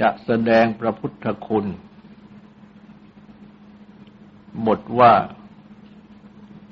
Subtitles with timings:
[0.00, 1.66] จะแสดงพระพุทธคุณ
[4.66, 5.14] บทว่า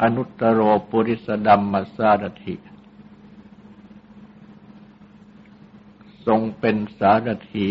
[0.03, 0.61] อนุตตร
[0.91, 2.55] ปุริสดัมมาสารถิ
[6.27, 7.69] ทรงเป็นสารถี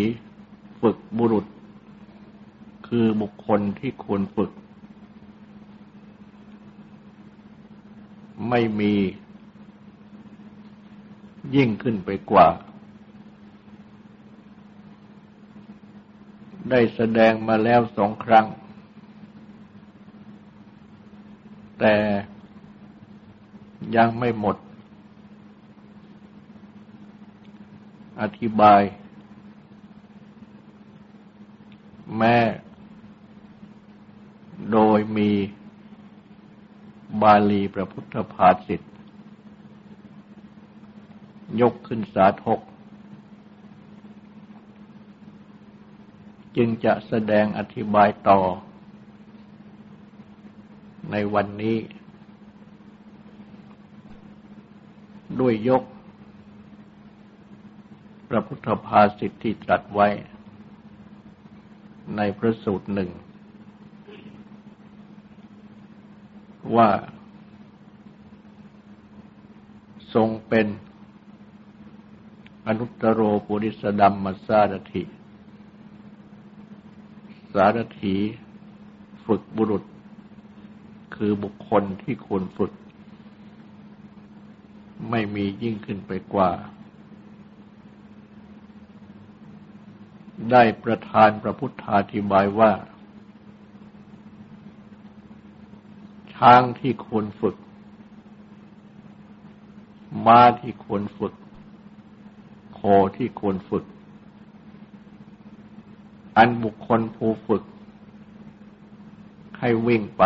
[0.81, 1.45] ฝึกบุรุษ
[2.88, 4.52] คือบุคคลที่ควรฝึก
[8.50, 8.94] ไม่มี
[11.56, 12.47] ยิ่งขึ้นไปกว่า
[16.78, 18.48] ได้แสดงมาแล้วสองครั้ง
[21.80, 21.95] แต่
[23.95, 24.58] ยังไม่หมด
[28.22, 28.81] อธิบาย
[32.18, 32.38] แม้
[34.72, 35.31] โดยมี
[37.22, 38.81] บาลีพระพุทธภาษิต
[41.62, 42.59] ยกขึ้นสาธก
[46.58, 48.40] จึงจะแสดงอธิบายต่อ
[51.12, 51.78] ในวันนี้
[55.40, 55.84] ด้วยยก
[58.30, 60.07] พระพุทธภาษิตที่ตรัสไว้
[62.18, 63.12] ในพระสูตรหนึ่ง
[66.75, 66.90] ว่า
[70.13, 70.68] ทรงเป็น
[72.68, 75.03] อนุตตรโรปุริสดัมมัสสารถิ
[77.56, 78.16] สารถี
[79.26, 79.84] ฝึกบุรุษ
[81.16, 82.72] คือบุคคลที่ควรฝึก
[85.10, 86.52] ไม่มียิ่งขึ้นไปกว่า
[90.52, 92.72] ได้ประทานพระพุทธาธิบายว่า
[96.34, 97.56] ช้างที่ควรฝึก
[100.26, 101.34] ม้าที่ควรฝึก
[102.74, 102.82] โค
[103.18, 103.86] ที่ควรฝึก
[106.38, 107.63] อันบุคคลผู้ฝึก
[109.59, 110.23] ให้วิ่งไป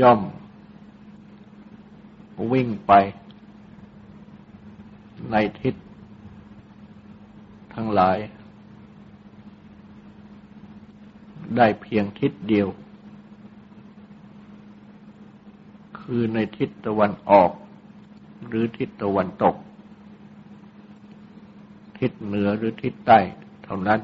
[0.00, 0.20] ย่อม
[2.52, 2.92] วิ่งไป
[5.30, 5.74] ในทิศ
[7.74, 8.18] ทั้งหลาย
[11.56, 12.68] ได้เพียงทิศเดียว
[15.98, 17.50] คือในทิศตะวันออก
[18.48, 19.54] หรือทิศตะวันตก
[21.98, 23.18] ทิศเหนือหรือทิศใต้
[23.64, 24.00] เท่านั้น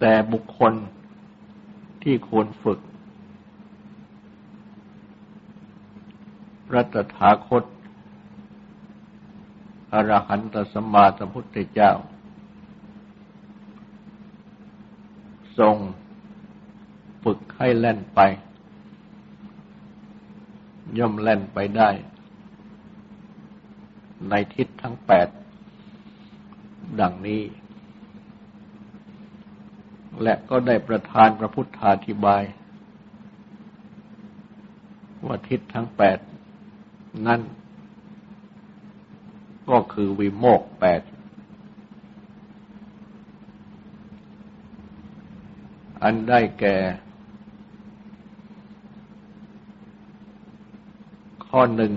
[0.00, 0.72] แต่บุคคล
[2.02, 2.80] ที่ควรฝึก
[6.74, 7.64] รัตถาคต
[9.92, 11.92] อรหันตสมมาสัมพุทธเจ้า
[15.58, 15.76] ทรง
[17.24, 18.20] ฝึกให้แล่นไป
[20.98, 21.90] ย่อมแล่นไปได้
[24.30, 25.28] ในทิศทั้งแปด
[27.00, 27.42] ดังนี้
[30.22, 32.42] และก็ได้ประทานพระพุทธาธิบาย
[35.26, 36.18] ว่าทิศทั้งแปด
[37.26, 37.40] นั่น
[39.70, 41.02] ก็คือวิโมกแปด
[46.02, 46.76] อันได้แก่
[51.48, 51.94] ข้อหนึ่ง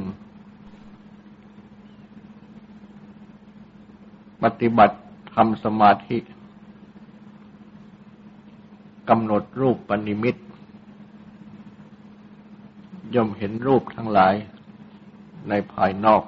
[4.43, 4.97] ปฏิบัติ
[5.33, 6.17] ทำสมาธิ
[9.09, 10.35] กำหนดรูปปณิมิต
[13.13, 14.33] ย่อมเห็นรูปทั้งหลาย
[15.49, 16.23] ในภายนอก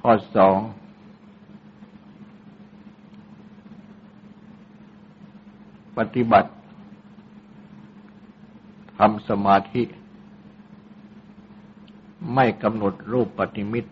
[0.00, 0.58] ข้อสอง
[5.96, 6.50] ปฏิบัติ
[8.98, 9.82] ทำสมาธิ
[12.34, 13.90] ไม่กำหนดรูปปฏิมิตร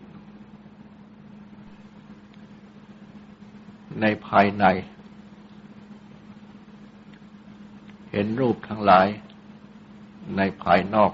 [4.01, 4.65] ในภายใน
[8.11, 9.07] เห็นรูปทั้งหลาย
[10.37, 11.11] ในภายนอก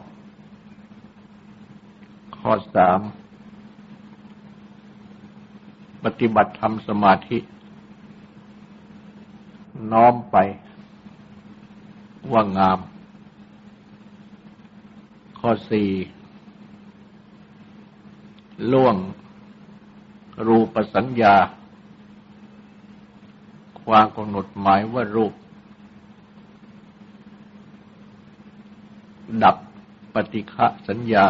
[2.37, 2.99] ข้อสาม
[6.03, 7.37] ปฏิบัติธรรมสมาธิ
[9.91, 10.37] น้อมไป
[12.31, 12.79] ว่างาม
[15.39, 15.89] ข้อสี่
[18.71, 18.95] ล่วง
[20.47, 21.35] รูปสัญญา
[23.87, 25.33] ความกำหนดหมายว่ารูป
[29.43, 29.57] ดับ
[30.13, 31.27] ปฏิฆะสัญญา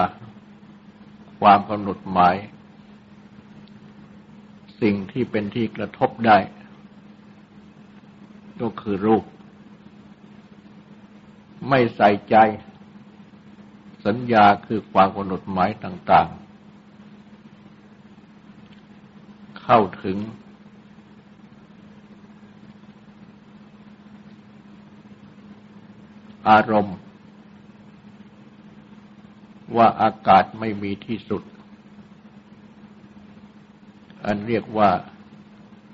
[1.40, 2.36] ความกำหนดหมาย
[4.82, 6.38] สิ่งที่เป็นที่กระทบได้
[8.62, 9.24] ก็คือรูป
[11.70, 12.36] ไม่ใส่ใจ
[14.06, 16.42] สัญญาคือความกำหนดหมายต่าง ๆ
[19.64, 20.18] เข้าถึง
[26.50, 26.98] อารมณ์
[29.76, 31.44] ว่าอากาศไม่มีที่สุด
[34.26, 34.90] อันเรียกว่า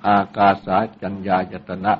[0.07, 1.93] อากาสาจัญญายตนะ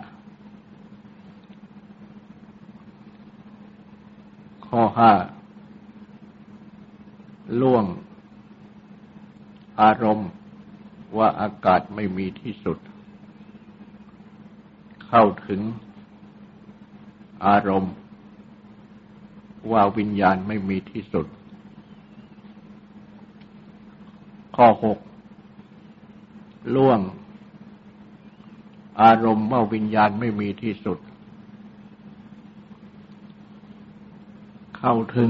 [4.67, 5.13] ข้อห้า
[7.61, 7.85] ล่วง
[9.81, 10.29] อารมณ์
[11.17, 12.77] ว่าอากาศไม่มีที่สุด
[15.07, 15.61] เข้าถึง
[17.45, 17.93] อารมณ์
[19.71, 21.27] ว่าวิญญาณไม่มีที่สุด
[24.55, 24.99] ข้อหก
[26.75, 26.99] ล่วง
[29.01, 30.99] อารมณ์ว่าวิญญาณไม่มีที่สุด
[34.77, 35.29] เข้าถึง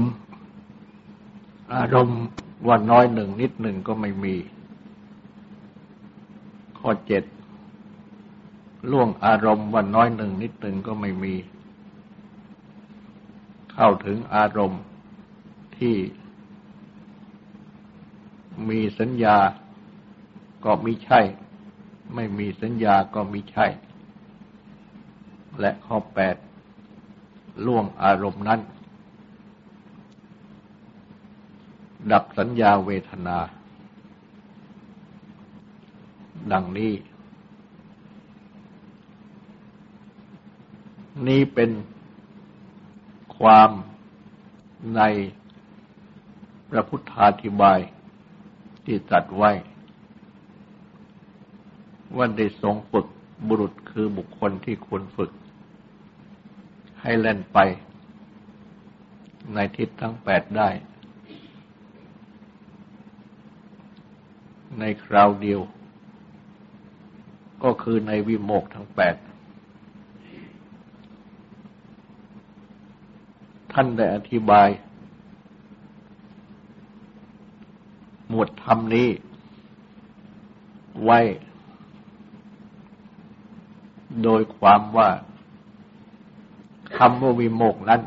[1.74, 2.22] อารมณ์
[2.66, 4.34] ว่าน้อยหนึ่งนิดหนึ่งก็ไม่มี
[6.78, 7.24] ข้อเจ็ด
[8.90, 11.34] ล่วงอารมณ์วันน้อยหนึ่งนิดหนึ่งก็ไม่มี
[13.80, 14.82] เข้าถึงอารมณ์
[15.78, 15.96] ที่
[18.68, 19.38] มีสัญญา
[20.64, 21.20] ก็มีใช่
[22.14, 23.66] ไม่มีสัญญาก็มีใช่
[25.60, 26.36] และข้อแปด
[27.66, 28.60] ล่วงอารมณ์นั้น
[32.12, 33.38] ดับสัญญาเวทนา
[36.52, 36.92] ดังนี้
[41.26, 41.70] นี้เป็น
[43.38, 43.70] ความ
[44.96, 45.02] ใน
[46.70, 47.78] พระพุทธาธิบาย
[48.84, 49.50] ที่ตัดไว้
[52.16, 53.06] ว่าได้ทรงฝึก
[53.48, 55.30] บุรุษคือบุคคลที่ควรฝึก
[57.02, 57.58] ให้เล่นไป
[59.54, 60.68] ในทิศทั้งแปดได้
[64.78, 65.60] ในคราวเดียว
[67.64, 69.14] ก็คือในวิโมกทั้งแปด
[73.80, 74.68] ท่านได้อธิบาย
[78.28, 79.08] หมวดธรรมนี้
[81.04, 81.18] ไว้
[84.22, 85.08] โดยความว่า
[86.96, 88.02] คำว่าวิโมกนั้น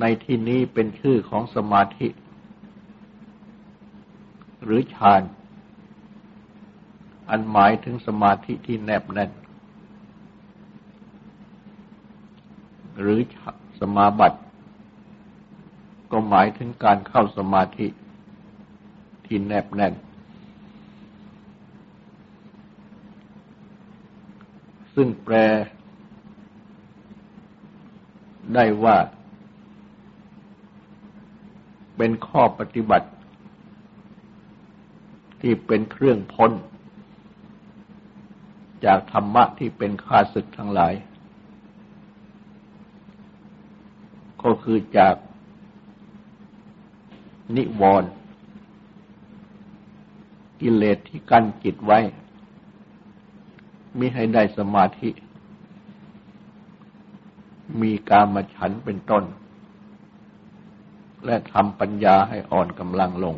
[0.00, 2.08] ในที่นี้เป็นชื่อของสมาธิ
[4.64, 5.22] หรือฌาน
[7.28, 9.32] อันหมายถึงสมาธิที่แนบแน่น
[13.00, 13.20] หรือ
[13.80, 14.40] สมาบัติ
[16.10, 17.86] ก็หมายถึงการเข้าสมาธิ
[19.26, 19.94] ที่แนบแน่น
[24.94, 25.34] ซึ่งแปล
[28.54, 28.96] ได้ว่า
[31.96, 33.08] เป็นข้อปฏิบัติ
[35.40, 36.50] ที่เป็นเครื่องพ้น
[38.84, 40.94] จากธรรมะที่เป็นข้าศึกทั้งหลาย
[44.40, 45.16] ก็ คือจาก
[47.56, 48.10] นิวรณ์
[50.60, 51.98] กิเลสที่กั้นจิตไว้
[53.98, 55.10] มิให้ได้สมาธิ
[57.82, 59.24] มีการมาฉันเป็นต้น
[61.24, 63.36] และทำปัญญาให้อ่อนกำลังลง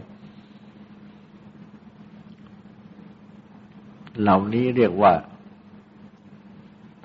[4.21, 5.13] เหล่านี้เรียกว่า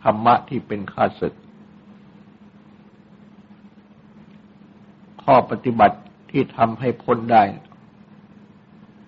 [0.01, 1.33] ธรรมะที่เป็นข้าศึก
[5.23, 5.97] ข้อปฏิบัติ
[6.31, 7.43] ที่ทำให้พ้นได้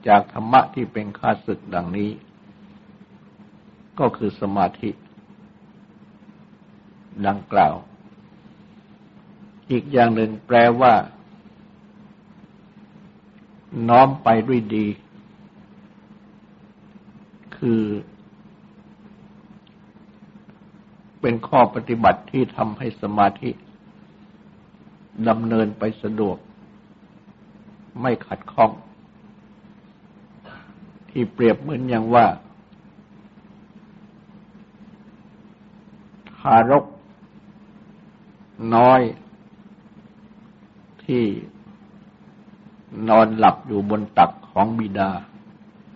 [0.07, 2.09] จากธรรมะที่เป็นข้าศึกดังนี้
[3.99, 4.89] ก็คือสมาธิ
[7.27, 7.75] ดังกล่าว
[9.71, 10.93] อีกอย่างหนึ่งแปลว่า
[13.89, 14.87] น้อมไปด้วยดี
[17.57, 17.83] คือ
[21.21, 23.49] เป็นข้อปฏิบัติที่ทำให้สมาธิ
[25.29, 26.37] ดำเนินไปสะดวก
[28.01, 28.71] ไม่ขัดข้อง
[31.09, 32.25] ที่เปรียบเหมือนอย่างว่า
[36.37, 36.85] ทารก
[38.75, 39.01] น้อย
[41.03, 41.23] ที่
[43.09, 45.11] นอนหลับอยู่บนตักของบิดา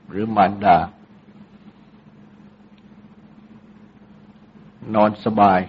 [0.10, 0.78] หรือมารดา
[4.96, 5.60] นอนสบาย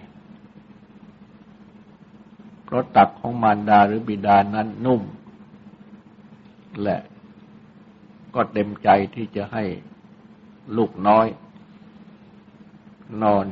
[2.71, 5.03] เพราะตักของมารดาหรือบิดานั้นนุ่ม
[6.83, 6.99] และ
[8.35, 9.65] ก็เต็มใจที่จะให้
[10.77, 11.27] ลูกน้อย
[13.23, 13.47] นอน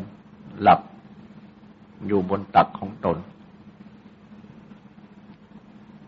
[0.61, 0.81] หลับ
[2.07, 3.17] อยู่บนตักของตน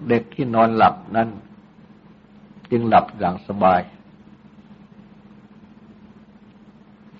[0.09, 1.29] เด็กที่นอนหลับนั้น
[2.71, 3.81] จึงหลับอย่างสบาย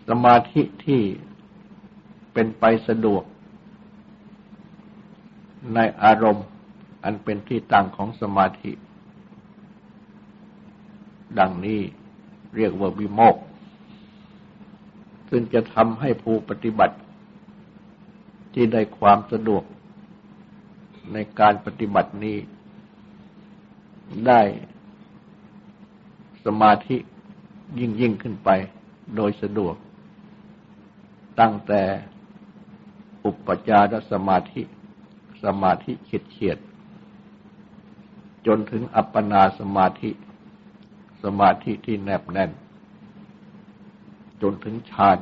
[0.09, 1.01] สมาธิที่
[2.33, 3.23] เป็นไปสะดวก
[5.75, 6.47] ในอารมณ์
[7.05, 8.73] อันเป็นที่ตั้งของสมาธิ
[11.39, 11.81] ดังนี้
[12.57, 13.37] เรียกว่าวิโมก
[15.31, 16.97] ซึ่งจะทำให้ผู้ปฏิบัติ
[18.55, 19.63] ที่ได้ความสะดวก
[21.13, 22.37] ในการปฏิบัตินี้
[24.27, 24.41] ได้
[26.45, 26.97] สมาธิ
[27.79, 28.49] ยิ่งยิ่งขึ้นไป
[29.17, 29.75] โดยสะดวก
[31.41, 31.83] ตั้งแต่
[33.25, 34.63] อุปจารสมาธิ
[35.45, 36.59] สมาธิเฉียดเฉียด
[38.47, 40.11] จนถึงอัปปนาสมาธิ
[41.23, 42.51] สมาธิที่แนบแน่น
[44.43, 45.19] จนถึงฌาน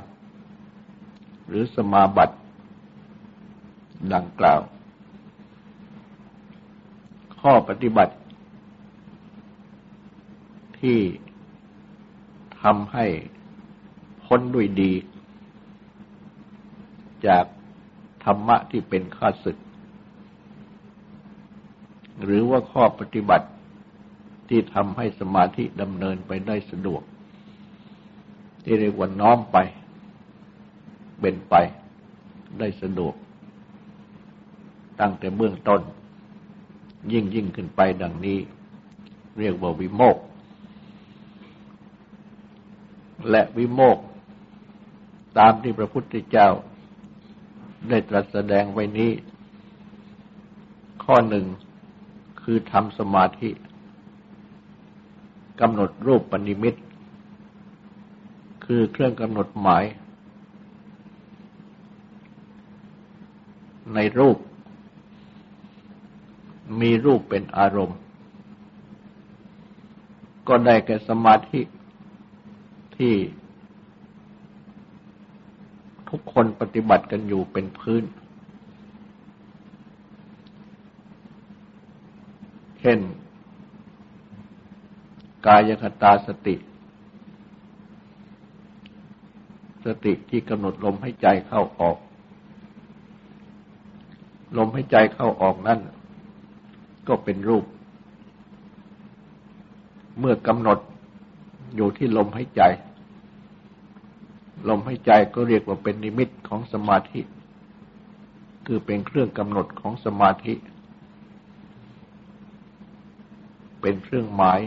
[1.48, 2.36] หรือสมาบัติ
[4.14, 4.60] ดังกล่าว
[7.40, 8.14] ข้อปฏิบัติ
[10.80, 11.00] ที่
[12.62, 13.06] ทำให้
[14.24, 14.92] พ้นด้วยดี
[17.26, 17.44] จาก
[18.24, 19.58] ธรรมะที่เป็นข้าศึก
[22.24, 23.46] หรือว่าข้อปฏิบัติ
[24.48, 27.02] ที่ทำให้สมาธิดำเนินไปได้สะดวก
[28.64, 29.56] ที่เรียกว่าน้อมไป
[31.20, 31.54] เป็นไป
[32.58, 33.14] ได้สะดวก
[35.00, 35.80] ตั้งแต่เบื้องต้น
[37.12, 38.38] ยิ่งยิ่งขึ้นไปดังนี้
[39.38, 40.16] เรียกว่าวิโมก
[43.30, 43.98] และวิโมก
[45.38, 46.48] ตามที่พระพุทธเจ้า
[47.88, 49.10] ได้ตรัสแสดงไว้นี้
[51.04, 51.46] ข้อหนึ่ง
[52.50, 53.50] คือทำสมาธิ
[55.60, 56.74] กำหนดรูปปณิมิต
[58.64, 59.84] คือเครื่องกำหนดหมาย
[63.94, 64.36] ในรูป
[66.80, 67.98] มีรูปเป็นอารมณ์
[70.48, 71.60] ก็ได้แก่สมาธิ
[72.96, 73.14] ที่
[76.08, 78.02] ทุกคนปฏิบัติกันอยู่เป็นพื้น
[82.88, 83.00] ช่น
[85.46, 86.54] กายคตาสติ
[89.84, 91.96] สติที่กำหนดลมให้ใจเข้าออก
[94.58, 95.80] ลมให้ใจเข้าออกนั่น
[97.08, 97.64] ก็เป็นรูป
[100.18, 100.78] เมื่อกำหนด
[101.76, 102.62] อยู่ที่ลมใหายใจ
[104.68, 107.20] ลมใหายใจก็เรียกว่าเป็นนิมิตของสมาธิ
[108.66, 110.54] คือเป็นเครื่องกำหนดของสมาธิ
[113.80, 114.60] เป็นเครื่องหมาย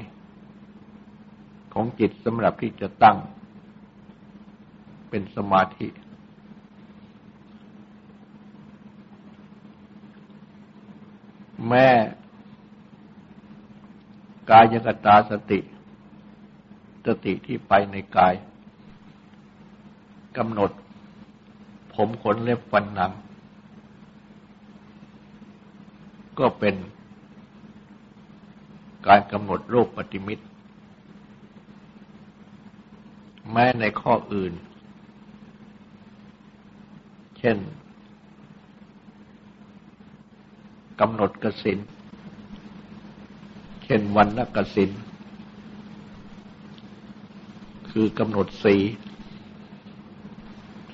[1.73, 3.17] ของจิตสำหรับที่จะตั้ง
[5.09, 5.87] เป็นสมาธิ
[11.67, 11.87] แม้
[14.49, 15.59] กายกตาสติ
[17.05, 18.33] สติที่ไปในกาย
[20.37, 20.71] กำหนด
[21.93, 23.11] ผมขนเล็บฟันหนัง
[26.39, 26.75] ก็เป็น
[29.07, 30.45] การกำหนดโรคปฏิมิตร
[33.51, 34.53] แม้ในข้ออื่น
[37.37, 37.57] เช่น
[40.99, 41.79] กำหนดกสิน
[43.83, 44.89] เช่นวันนักสิน
[47.91, 48.75] คือกำหนดสี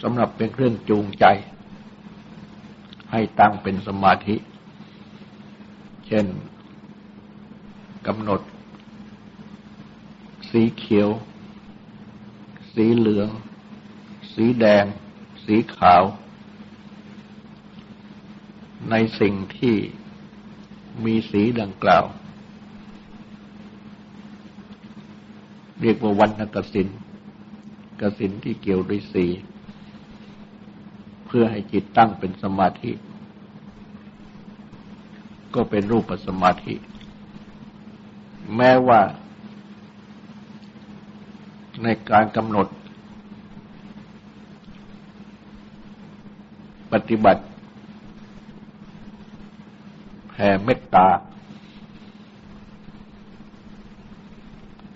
[0.02, 1.26] สำหรับเป็นเครื่องจูงใจ
[3.12, 4.36] ให้ตั้งเป็นสมาธิ
[6.08, 6.26] เช่น
[8.08, 8.42] กำหนด
[10.50, 11.10] สีเขียว
[12.74, 13.30] สีเหลือง
[14.34, 14.86] สีแดง
[15.46, 16.04] สีขาว
[18.90, 19.76] ในสิ่งที่
[21.06, 22.06] มีสีดังกล่าว
[25.82, 26.88] เรียกว่าวันนกสิน
[28.02, 29.26] กสินที่เกี่ยวด้วยสี
[31.26, 32.92] เพื่อให้จิตตั้งเป็นสมาธิ
[35.56, 36.76] ก็เป็นรูปสมาธิ
[38.56, 39.01] แม้ว่า
[41.84, 42.68] ในการกำหนด
[46.92, 47.44] ปฏิบัติ
[50.30, 51.08] แผ่เมตตา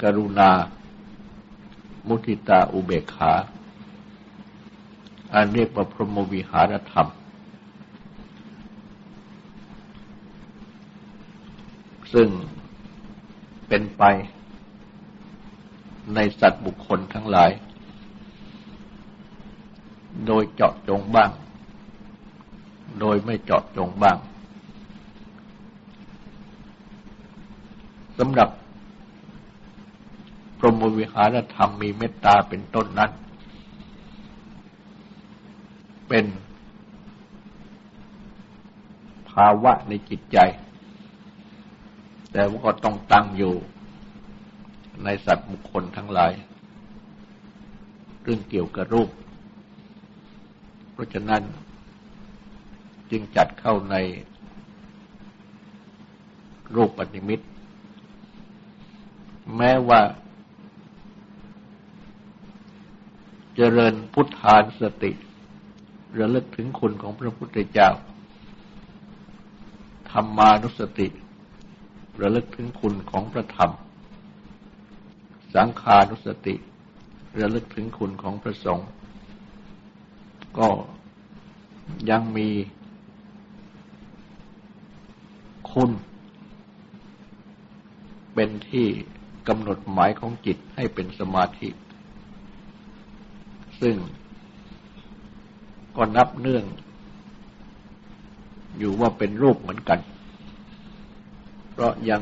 [0.01, 0.49] กรุณา
[2.07, 3.33] มุทิตาอุเบกขา
[5.33, 7.07] อันเรียกว่าพรหมวิหารธรรม
[12.13, 12.27] ซึ่ง
[13.73, 14.05] เป็นไป
[16.15, 17.51] ในสัตว์บุคคลทั้งหลาย
[20.27, 21.31] โดยเจาะจงบ้าง
[22.99, 24.17] โดยไม่เจาะจงบ้าง
[28.17, 28.49] สำหรับ
[30.57, 33.11] พรหมวิหารธรรมมีเมตตาเป็นต้นนั้น
[36.07, 36.25] เป็น
[39.29, 40.37] ภาวะในจิตใจ
[42.31, 43.53] แต่ว่าก็ต้องตั้งอยู่
[45.03, 46.31] ในสัตว์บุคคลทั้งหลาย
[48.23, 49.09] เรื่องเกี่ยวกับรูป
[50.91, 51.43] เพราะฉะนั้น
[53.11, 53.95] จึงจัดเข้าใน
[56.75, 57.39] รูปปฏิมิต
[59.57, 60.01] แม้ว่า
[63.55, 65.11] เจริญพุทธานสติ
[66.19, 67.89] ระลึกถึงคุณของพระพุทธเจ้า
[70.09, 71.07] ธรรมานุสติ
[72.19, 73.71] ระลึกถึงคุณของพระธรรม
[75.55, 76.55] สังขานุสติ
[77.39, 78.89] ระลึกถึงคุณของพระสงฆ์
[80.57, 80.69] ก็
[82.09, 82.49] ยังมี
[85.71, 85.91] คุณ
[88.33, 88.87] เป็นที่
[89.47, 91.69] กำหนดหมายของจิตให้เป็นสมาธิ
[93.81, 93.95] ซึ่ง
[95.95, 96.65] ก็นับเนื่อง
[98.77, 99.99] อยู่ว่าเป็นรูปเหมือนกัน
[101.71, 102.21] เพราะยัง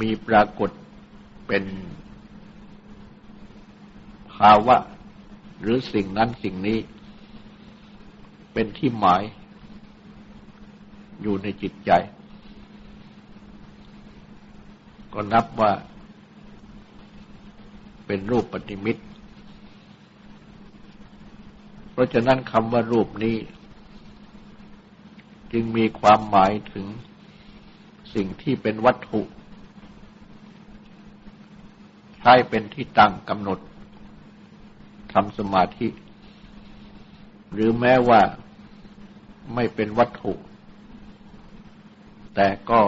[0.00, 0.70] มีปรากฏ
[1.46, 1.64] เป็น
[4.34, 4.76] ภาวะ
[5.60, 6.78] หรือสิ่งนั้นสิ่งนี้
[8.52, 9.22] เป็นที่หมาย
[11.22, 11.90] อยู่ในจิตใจ
[15.12, 15.72] ก็นับว่า
[18.06, 19.02] เป็นรูปปฏิมิตร
[21.92, 23.36] เพราะฉะนั้นคำว่ารูปนี้
[25.52, 26.86] จึงมีความหมายถึง
[28.14, 29.22] สิ่งที่เป็นวัตถุ
[32.18, 33.58] ใช้เป็นที่ตั้งกำหนด
[35.12, 35.88] ทำสมาธิ
[37.52, 38.22] หรือแม้ว่า
[39.54, 40.32] ไม่เป็นวัตถุ
[42.34, 42.80] แต่ก็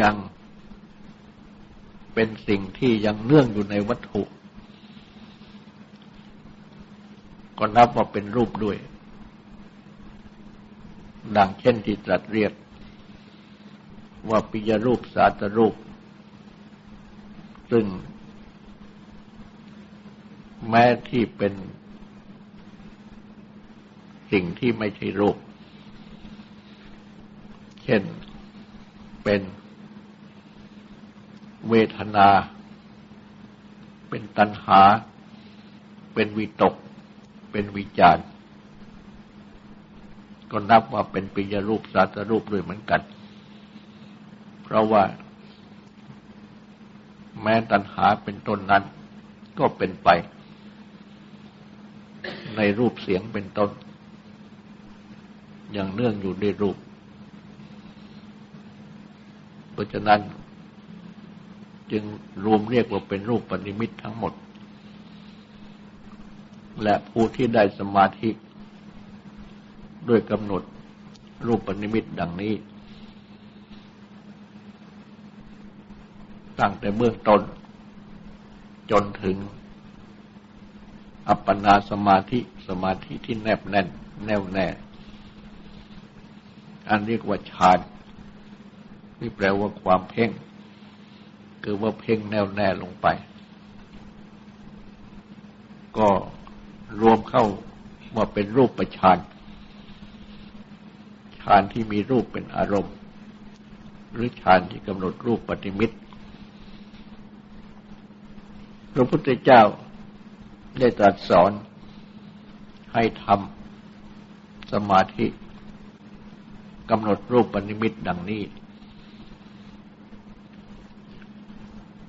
[0.00, 0.14] ยัง
[2.14, 4.22] เป็นสิ่งที่ยังเนื่องอยู่ในวัตถุ
[7.58, 8.76] ก็นับว่าเป็นรูปด้วย
[11.36, 12.52] ดังเช่นที่ตรัสเรียก
[14.28, 15.74] ว่าปิยรูปสาตรูป
[17.70, 17.86] ซึ่ง
[20.68, 21.54] แม้ที่เป็น
[24.32, 25.36] สิ่งที่ไม่ใช่รูป
[27.82, 28.02] เช่น
[29.24, 29.42] เป็น
[31.68, 32.28] เวทนา
[34.08, 34.82] เป็นตัณหา
[36.14, 36.74] เป็นวิตก
[37.52, 38.18] เป็นวิจาร
[40.50, 43.00] ก็นับว่าเป็นปิยรูปสาตรูปด้วยเหมือนกัน
[44.70, 45.04] เพราะว่า
[47.42, 48.82] แม้ตัณหาเป็นต้นนั้น
[49.58, 50.08] ก็เป็นไป
[52.56, 53.70] ในรูปเสียงเป็นต้น
[55.72, 56.76] อย่างเนื่องอยู่ในรูป
[59.72, 60.20] เพราะฉะนั้น
[61.92, 62.02] จึง
[62.44, 64.32] รวมเรียกว่าเป็นรูปปณิมิตทั้งหมด
[66.82, 68.30] และผู้ที่ได้สมาธิ
[70.08, 70.62] ด้วยกำหนด
[71.46, 72.54] รูปนิมิตดังนี้
[76.60, 77.42] ตั้งแต่เบื้องต้น
[78.90, 79.36] จนถึง
[81.28, 83.88] อัปปนาสมาธิสมาธิที่แนบแน่น
[84.26, 84.66] แน่วแน่
[86.88, 87.78] อันเรียกว่าฌาน
[89.20, 90.30] นี่แปลว่าความเพ่ง
[91.62, 93.06] คือว่าเพ่งแน่วแน่ลงไป
[95.98, 96.08] ก็
[97.00, 97.44] รวมเข้า
[98.16, 99.18] ว่าเป็นรูปประชาน
[101.40, 102.94] ฌานที่มีรูปเป็นอารมณ์
[104.12, 105.96] หรือฌานที่กำหนดรูปปฏิมิตร
[108.94, 109.62] พระพุทธเจ้า
[110.78, 111.50] ได้ตรัสสอน
[112.94, 115.26] ให้ทำสมาธิ
[116.90, 118.42] กำหนดรูปปฏิมิตดังนี้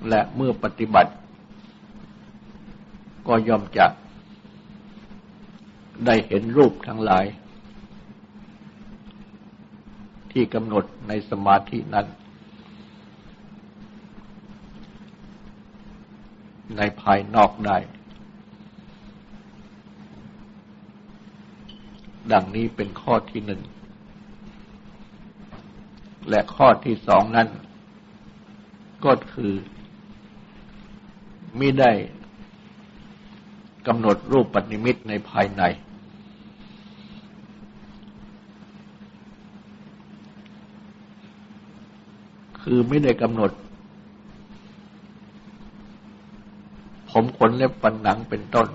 [0.08, 1.12] และเมื่อปฏิบัติ
[3.26, 3.86] ก็ย่อมจะ
[6.06, 7.24] ได้เห็นรูปทั้งหลาย
[10.32, 12.06] ที่กำหนดในสมาธินั้น
[16.76, 17.78] ในภายนอกได้
[22.32, 23.62] ดังนี้เป็นข้อที่หนึ่ง
[26.28, 27.48] และข้อที่สองนั้น
[29.04, 29.52] ก็คือ
[31.56, 31.92] ไมิได้
[33.86, 35.62] กำหนดรูปปฏิมิตในภายใน
[42.62, 43.50] คือไม่ได้กำหนด
[47.12, 48.68] ผมขนเล็บฟันหนังเป็นต้น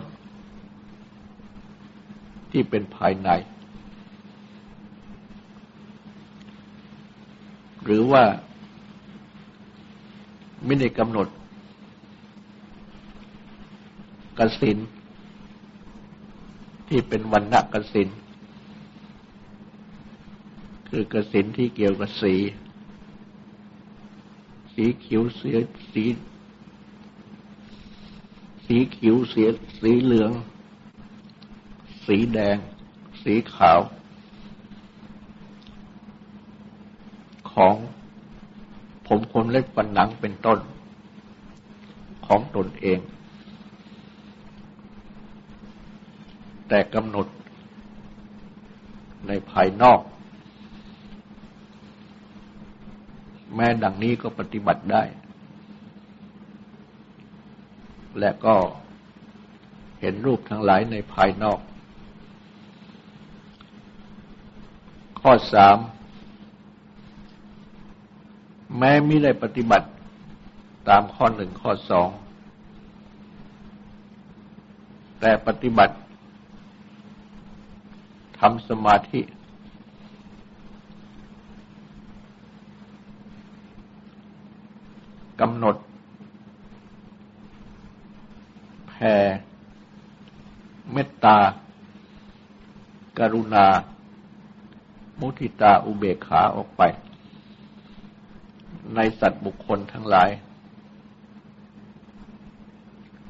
[2.51, 3.29] ที่เป็นภายใน
[7.83, 8.23] หรือว่า
[10.65, 11.27] ไม่ได้กำหนด
[14.39, 14.77] กสิน
[16.87, 18.09] ที่เป็นวันณะกสิน
[20.89, 22.35] คือกสินที่เกี่ยวกับสี
[24.73, 25.51] สีเขียวเสี
[25.91, 26.03] สี
[28.67, 29.49] สีเขียวเสีย
[29.81, 30.31] สีเหลือง
[32.05, 32.57] สีแดง
[33.23, 33.79] สีขาว
[37.51, 37.75] ของ
[39.07, 40.59] ผมคนเล็กปันหนังเป็นต้น
[42.27, 42.99] ของตนเอง
[46.67, 47.27] แต่กำหนด
[49.27, 49.99] ในภายนอก
[53.55, 55.03] แม้ดังนี้ก็ปฏิบัติได้
[58.19, 58.55] และก็
[59.99, 61.59] เห็นรูปทั้งหลายในภายนอก
[65.21, 65.77] ข้อสาม
[68.77, 69.87] แม้ไม่ได้ปฏิบัติ
[70.89, 72.09] ตามข้อหนึ่งข้อสอง
[75.19, 75.95] แต่ปฏิบัติ
[78.39, 79.21] ทำสมาธิ
[85.41, 85.75] กำหนด
[88.99, 89.17] แผ่
[90.91, 91.37] เมตตา
[93.19, 93.65] กรุณา
[95.19, 96.81] มุทิตาอุเบกขาออกไป
[98.95, 100.29] ในสัตว์บุคคลทั้งหลาย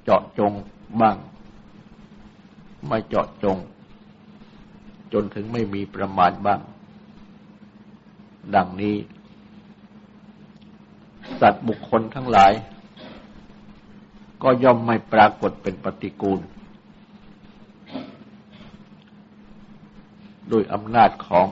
[0.04, 0.52] เจาะจง
[1.02, 1.18] บ้าง
[2.88, 3.58] ไม่เจาะจง
[5.14, 6.62] จนถึงไม่มีประมาณบ้าง
[8.56, 8.96] ดังนี้
[11.42, 12.52] สัตว์บุคคลทั้งหลาย
[14.44, 16.40] ก็ย่อมไม่ปรากฏเป็นปฏิกูล
[20.50, 21.48] โดยอำนาจของ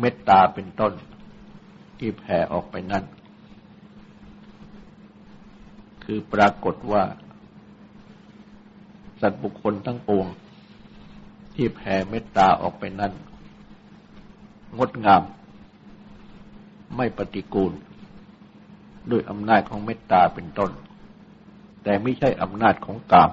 [0.00, 0.92] เมตตาเป็นต้น
[1.98, 3.04] ที่แผ่ออกไปนั้น
[6.04, 7.02] คือปรากฏว่า
[9.20, 10.26] สัตว์บุคคลทั้งปวง
[11.54, 13.12] ที่แผ่เมตตาออกไปนั้น
[14.78, 15.22] งดงาม
[16.96, 17.72] ไม่ปฏิกูล
[19.10, 20.70] ด้วยอำนาจของเมตตาเป็นต้น
[21.84, 23.30] แต่ไม่ใช่อำนาจของกาม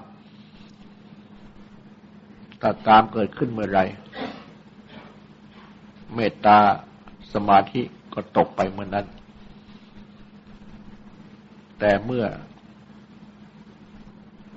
[2.61, 3.81] ถ้ากามเกิดขึ้นเมื่อไร
[6.15, 6.57] เมตตา
[7.33, 7.81] สมาธิ
[8.13, 9.07] ก็ตกไปเมื่อนั้น
[11.79, 12.25] แต่เมื่อ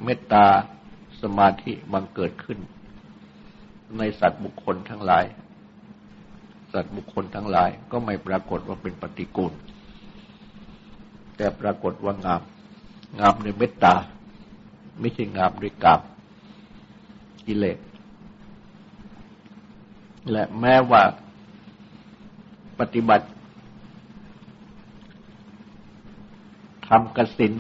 [0.05, 0.45] เมตตา
[1.23, 2.59] สมาธิบังเกิดขึ้น
[3.99, 5.25] ในสัตว์บุคคลทั้งหลาย
[6.73, 9.53] สัตว์บุคคลทั้งหลายก็ไม่ปรากฏว่าเป็นปฏิกูล
[11.37, 12.43] แต่ปรากฏว่างาม
[13.21, 13.95] งามในเมตตา
[15.01, 16.01] ไม่ใช่งามด้วยกาม
[17.47, 17.79] กิเลส
[20.31, 21.03] และแม้ว่า
[22.79, 23.27] ปฏิบัติ
[26.89, 27.53] ทำกสิน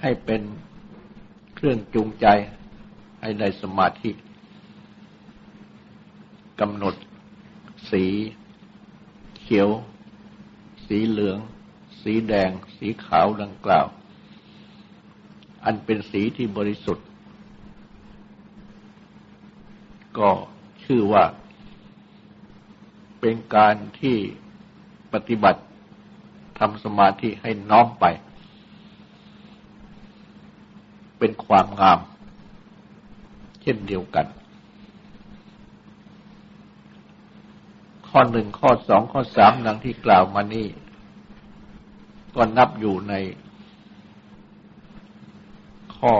[0.00, 0.42] ให้เป็น
[1.54, 2.26] เครื่องจูงใจ
[3.20, 4.10] ให้ได้สมาธิ
[6.60, 6.94] กำหนด
[7.90, 8.04] สี
[9.38, 9.68] เขียว
[10.86, 11.38] สีเหลือง
[12.02, 13.86] สีแดง สีขาวดังกล่าว
[15.64, 17.06] อันเป็นสีที่บริสุทธิ์
[20.18, 20.30] ก็
[20.84, 21.24] ชื่อว่า
[23.20, 24.16] เป็นการที่
[25.12, 25.62] ปฏิบัติ
[26.58, 28.04] ทำสมาธิให้น้อมไป
[31.18, 31.98] เป็นความงาม
[33.62, 34.26] เช่นเดียวกัน
[38.08, 40.66] ข้อหนึ่งข้อสองข้อสามดังที่กล่าวมานี้
[42.36, 43.14] ก็นับอยู่ใน
[45.96, 46.14] ข้อ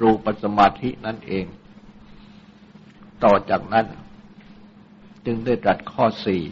[0.00, 1.46] รูปสมาธินั่นเอง
[3.24, 3.86] ต่อจากนั้น
[5.26, 6.42] จึงได้ตรัสข้อสี่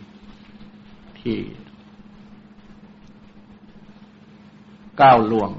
[1.20, 1.38] ที่
[5.00, 5.50] ก้าวล่วง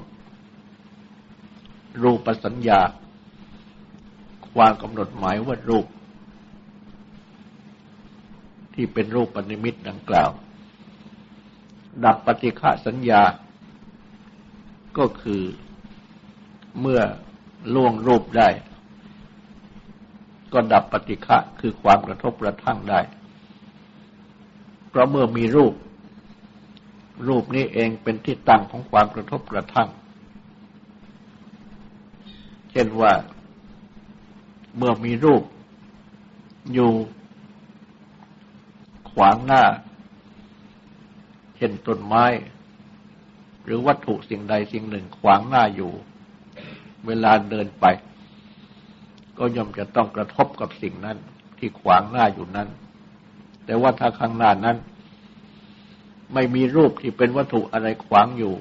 [2.02, 2.80] รูปสัญญา
[4.52, 5.86] ความกำหนดหมายว่ารูป
[8.74, 10.30] ที่เป็นรูปปณิมิตดังกล่าว
[12.04, 13.22] ดับปฏิฆะสัญญา
[14.98, 15.42] ก็คือ
[16.80, 17.00] เมื่อ
[17.74, 18.48] ล่วงรูปได้
[20.52, 23.00] ก็ดับปฏิฆะคือความกระทบกระทั่งได้
[24.88, 25.74] เพราะเมื่อมีรูป
[27.28, 29.88] รูปนี้เองเป็นที่ตั้งของความกระทบกระทั่ง
[32.70, 33.12] เช่นว่า
[34.76, 35.42] เมื่อมีรูป
[36.72, 36.92] อยู่
[39.10, 39.62] ขวางหน้า
[41.58, 42.24] เช่นต้นไม้
[43.64, 45.92] หรือวัตถุสิ่งใดสิ่งหนึ่งขวางหน้าอยู่
[47.06, 47.84] เวลาเดินไป
[49.38, 51.16] ก็ย่อมจะต้องกระทบกับสิ่งนั้น
[51.58, 52.68] ที่ขวางหน้าอยู่นั้น
[53.66, 54.76] แต่ว่าถ้าข้างหน้านั้น
[56.34, 58.54] ไม่มีรูปที่เป็นวัตถุอะไรขวางอยู่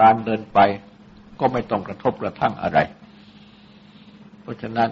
[0.00, 0.58] การเดินไป
[1.40, 2.78] ก็ไม่ต้องกระทบกระทั่งอะไร
[4.42, 4.90] เพราะฉะนั้น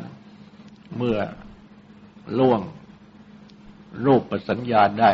[0.96, 1.18] เมื่อ
[2.38, 2.60] ล่วง
[4.04, 5.10] รูปประสัญญาได้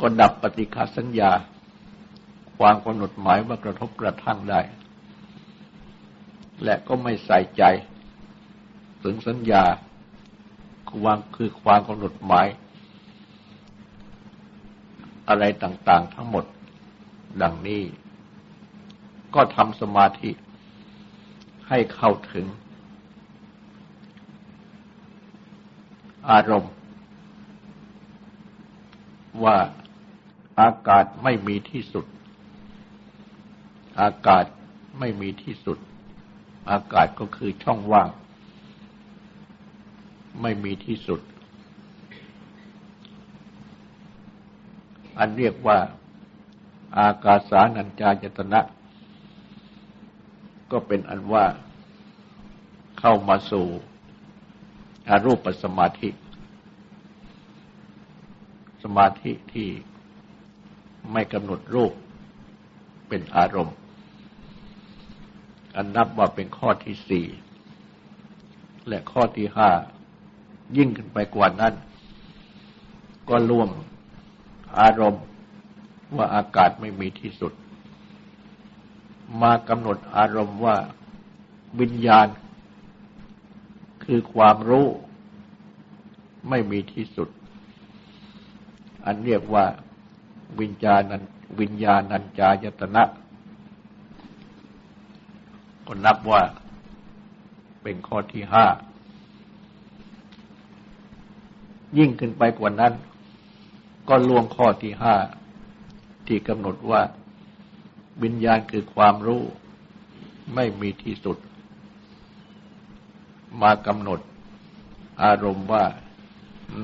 [0.00, 1.30] ก็ดับปฏิฆาสัญญา
[2.58, 4.60] ความกำหนดหมายว่ากระทบกระทั่งได้
[6.64, 7.62] และก็ไม่ใส่ใจ
[9.02, 9.64] ถึงสัญญา
[10.90, 12.46] ความคือความกำหนดหมาย
[15.28, 16.44] อะไรต่าง ๆ ทั้งหมด
[17.42, 17.82] ดังนี้
[19.34, 20.30] ก็ทำสมาธิ
[21.68, 22.46] ให้เข้าถึง
[26.30, 26.74] อารมณ์
[29.44, 29.56] ว่า
[30.60, 32.06] อากาศไม่มีที่สุด
[34.00, 34.44] อากาศ
[34.98, 35.78] ไม่มีที่สุด
[36.70, 38.08] อากาศก็คือช่องว่าง
[40.42, 41.20] ไม่มีที่สุด
[45.18, 45.78] อันเรียกว่า
[46.98, 48.60] อากาสานัญจายตนะ
[50.70, 51.44] ก็เป็นอันว่า
[52.98, 53.66] เข้ามาสู่
[55.08, 56.10] อารูปสมาธิ
[58.82, 59.68] สมาธิที่
[61.12, 61.92] ไม่กำหนดรูป
[63.08, 63.76] เป็นอารมณ์
[65.76, 67.26] อันนับว่าเป็นข้อที่สี่
[68.88, 69.70] และข้อที่ห้า
[70.76, 71.74] ยิ่งขึ้นไปกว่านั้น
[73.28, 73.68] ก็ล่วง
[74.80, 75.24] อารมณ์
[76.16, 77.52] ว่าอากาศไม่มีที่สุด
[79.42, 80.76] มากำหนดอารมณ์ว่า
[81.80, 82.28] วิญญาณ
[84.04, 84.86] คือความรู้
[86.48, 87.28] ไม่มีที่สุด
[89.04, 89.64] อันเรียกว่า
[90.60, 91.22] วิญญาณัน
[91.60, 93.04] วิญญาณัญจายตนะ
[95.86, 96.42] ก็นับว่า
[97.82, 98.66] เป็นข้อที่ห้า
[101.98, 102.92] ยิ่งขึ้นไปกว่านั้น
[104.08, 105.16] ก็ล่วงข้อที่ห้า
[106.26, 107.02] ที่กำหนดว่า
[108.22, 109.42] วิญญาณคือความรู้
[110.54, 111.38] ไม่มีที่สุด
[113.62, 114.20] มากำหนด
[115.22, 115.84] อารมณ์ว่า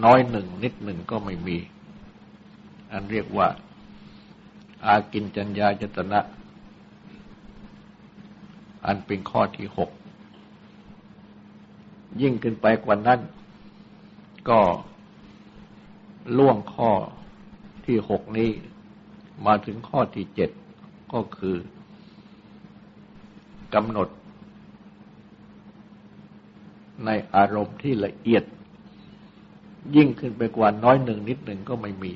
[0.05, 1.57] น้อยหนึ่งนิดหนึ่งก็ไม่มี
[2.95, 3.49] อันเรียกว่า
[4.85, 6.21] อากินจัญญาจตนะ
[8.87, 9.91] อันเป็นข้อที่หก
[12.21, 13.21] ยิ่งขึ้นไปกว่านั้น
[14.49, 14.61] ก็
[16.39, 16.91] ล่วงข้อ
[17.87, 18.51] ที่หกนี้
[19.47, 20.51] มาถึงข้อที่เจ็ด
[21.13, 21.57] ก็คือ
[23.75, 24.09] กำหนด
[27.05, 28.45] ในอารมณ์ที่ละเอียด
[29.97, 32.13] ยิ่งขึ้นไปกว่าน้อยหนึ่งนิดหนึ่งก็ไม่มี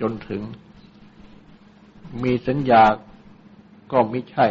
[0.00, 0.42] จนถึง
[2.22, 2.82] มีสัญญา
[3.92, 4.46] ก็ไม่ใช่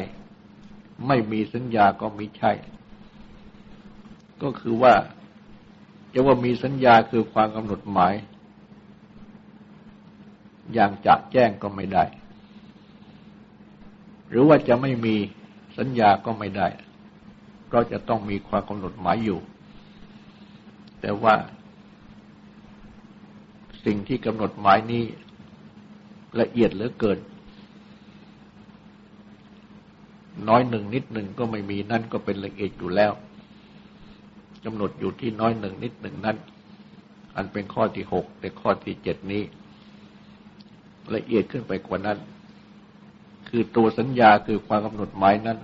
[1.08, 2.51] ไม่มีสัญญาก็ไม่ใช่
[4.41, 4.93] ก็คือว่า
[6.13, 8.13] จะว่ามีสัญญาคือความกำหนดหมาย
[10.73, 12.03] อย่างจะแจ้งก็ไม่ได้
[14.29, 15.15] หรือว่าจะไม่มี
[15.77, 16.67] สัญญาก็ไม่ได้
[17.65, 19.39] เพราะจะต้องมีความกำหนดหมายอยู่
[21.01, 21.34] แต่ว่า
[23.86, 25.03] สิ่งที่กำหนดหมายนี้
[26.39, 27.19] ละเอียดเหลือเกิน
[30.47, 33.13] น้อยหนึ่งนิดหนึ่งก็ไม่มีนั่นก็เป็นละเอียดอยู่แล้ว
[34.65, 36.37] กำหนดอยู่ที่น้อยหนึ่งนิดหนึ่งนั้น
[37.35, 39.43] อันเป็นข้อที่หกแต่ข้อที่เจ็ดนี้
[41.15, 42.17] ละเอียดขึ้นไปกว่านั้น
[43.49, 45.57] คือตัวสัญญาคือความกำหนดหมายนั้น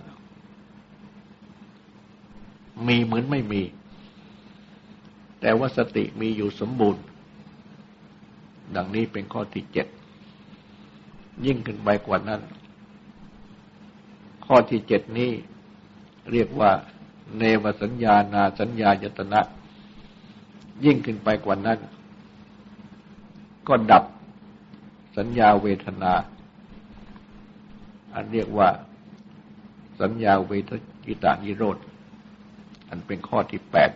[2.87, 3.61] มีเหมือนไม่มี
[5.41, 7.03] แต่ว่าสติมีอยู่สมบูรณ์
[8.75, 9.87] ดังนี้เป็นข้อที่เจ็ด
[11.45, 12.41] ยิ่งขึ้นไปกว่านั้น
[14.45, 15.31] ข้อที่เจ็ดนี้
[16.31, 16.71] เรียกว่า
[17.37, 19.41] เนวสัญญานาสัญญายตนะ
[20.85, 21.79] ยิ่งขึ้นไปกว่านั้น
[23.67, 24.03] ก็ดับ
[25.17, 26.13] สัญญาเวทนา
[28.13, 28.69] อันเรียกว่า
[30.01, 30.71] สัญญาเวท
[31.05, 31.77] กิตานิโรธ
[32.89, 33.91] อันเป็นข้อที่แปด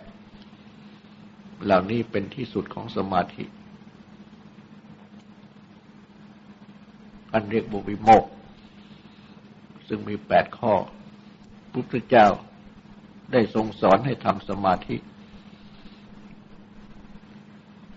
[1.65, 3.43] เหล่านี้เป็นที่สุดของสมาธิ
[7.35, 8.25] อันเรียกบุวิโมก
[9.87, 10.73] ซึ่งมีแปดข้อ
[11.73, 12.27] พุทธเจ้า
[13.31, 14.97] ได้ทรงสอนให้ทำสมาธิ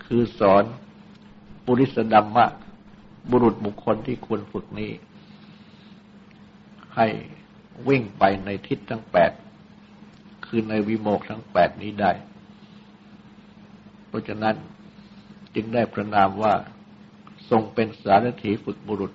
[0.05, 0.65] คือสอน
[1.65, 2.47] ปุริสดัมมะ
[3.31, 4.93] บุรุษบุคคลที่ควรฝึกนี้
[6.97, 7.07] ให้
[7.89, 9.33] วิ่งไปในทิศทั้งแปด
[10.47, 12.13] คือในวิโมกทั้งแปดนี้ได้
[14.09, 14.57] เพราะฉะนั้น
[15.55, 16.55] จึงได้ประนามว่า
[17.51, 19.13] ทรงเป็นสารถีฝึกบุรุษ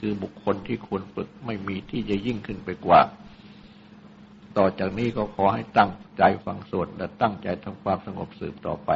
[0.00, 3.00] คือบุคคลที่ควรฝึกไม่มีที่จะยิ่งขึ้นไปกว่า
[4.58, 8.90] ต่อจากนี้ก็ขอให้ตั้งใจฟังสวดและตั้งใจทำความสงบสืบต่อไป